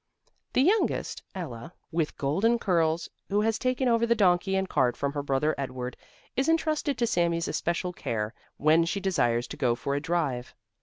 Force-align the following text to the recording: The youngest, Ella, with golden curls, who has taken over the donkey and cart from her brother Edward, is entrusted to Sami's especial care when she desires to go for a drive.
The 0.53 0.63
youngest, 0.63 1.21
Ella, 1.35 1.75
with 1.91 2.17
golden 2.17 2.57
curls, 2.57 3.07
who 3.29 3.41
has 3.41 3.59
taken 3.59 3.87
over 3.87 4.07
the 4.07 4.15
donkey 4.15 4.55
and 4.55 4.67
cart 4.67 4.97
from 4.97 5.13
her 5.13 5.21
brother 5.21 5.53
Edward, 5.59 5.95
is 6.35 6.49
entrusted 6.49 6.97
to 6.97 7.05
Sami's 7.05 7.47
especial 7.47 7.93
care 7.93 8.33
when 8.57 8.83
she 8.85 8.99
desires 8.99 9.45
to 9.49 9.57
go 9.57 9.75
for 9.75 9.93
a 9.93 10.01
drive. 10.01 10.55